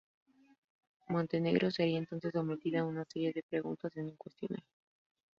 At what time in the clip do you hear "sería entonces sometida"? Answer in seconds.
1.69-2.79